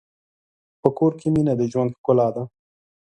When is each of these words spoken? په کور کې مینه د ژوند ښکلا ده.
په 0.81 0.89
کور 0.97 1.11
کې 1.19 1.27
مینه 1.33 1.53
د 1.59 1.61
ژوند 1.71 1.91
ښکلا 1.97 2.27
ده. 2.35 2.43